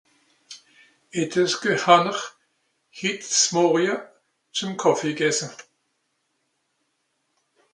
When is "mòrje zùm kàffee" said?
3.55-5.15